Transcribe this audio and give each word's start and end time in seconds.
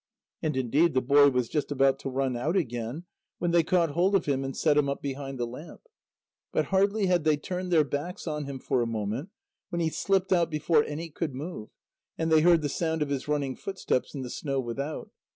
And 0.41 0.57
indeed, 0.57 0.95
the 0.95 1.01
boy 1.03 1.29
was 1.29 1.47
just 1.47 1.71
about 1.71 1.99
to 1.99 2.09
run 2.09 2.35
out 2.35 2.55
again, 2.55 3.03
when 3.37 3.51
they 3.51 3.61
caught 3.61 3.91
hold 3.91 4.15
of 4.15 4.25
him 4.25 4.43
and 4.43 4.57
set 4.57 4.75
him 4.75 4.89
up 4.89 4.99
behind 4.99 5.37
the 5.39 5.45
lamp. 5.45 5.81
But 6.51 6.65
hardly 6.73 7.05
had 7.05 7.23
they 7.23 7.37
turned 7.37 7.71
their 7.71 7.83
backs 7.83 8.25
on 8.25 8.45
him 8.45 8.57
for 8.57 8.81
a 8.81 8.87
moment, 8.87 9.29
when 9.69 9.79
he 9.79 9.91
slipped 9.91 10.33
out 10.33 10.49
before 10.49 10.83
any 10.85 11.11
could 11.11 11.35
move, 11.35 11.69
and 12.17 12.31
they 12.31 12.41
heard 12.41 12.63
the 12.63 12.67
sound 12.67 13.03
of 13.03 13.09
his 13.09 13.27
running 13.27 13.55
footsteps 13.55 14.15
in 14.15 14.23
the 14.23 14.31
snow 14.31 14.59
without. 14.59 15.11